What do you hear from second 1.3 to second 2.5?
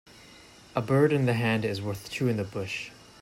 hand is worth two in the